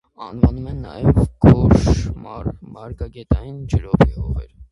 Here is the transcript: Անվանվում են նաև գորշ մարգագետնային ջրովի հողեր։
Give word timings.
Անվանվում 0.27 0.69
են 0.69 0.79
նաև 0.85 1.19
գորշ 1.45 1.99
մարգագետնային 2.23 3.55
ջրովի 3.75 4.09
հողեր։ 4.17 4.51